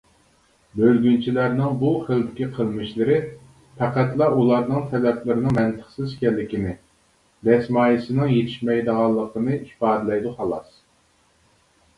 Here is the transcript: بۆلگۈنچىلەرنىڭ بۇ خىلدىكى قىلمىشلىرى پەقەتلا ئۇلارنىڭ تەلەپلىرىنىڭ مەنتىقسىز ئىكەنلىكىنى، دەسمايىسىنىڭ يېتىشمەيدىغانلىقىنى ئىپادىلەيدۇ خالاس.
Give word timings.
بۆلگۈنچىلەرنىڭ 0.77 1.75
بۇ 1.83 1.91
خىلدىكى 2.07 2.47
قىلمىشلىرى 2.55 3.17
پەقەتلا 3.81 4.29
ئۇلارنىڭ 4.37 4.89
تەلەپلىرىنىڭ 4.95 5.55
مەنتىقسىز 5.59 6.17
ئىكەنلىكىنى، 6.17 6.73
دەسمايىسىنىڭ 7.51 8.35
يېتىشمەيدىغانلىقىنى 8.35 9.61
ئىپادىلەيدۇ 9.61 10.37
خالاس. 10.43 10.77